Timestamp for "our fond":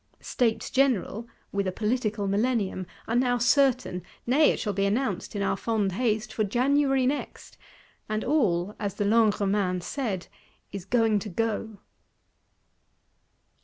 5.43-5.91